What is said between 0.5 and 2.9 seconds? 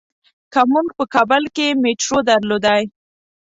که مونږ په کابل کې میټرو درلودلای.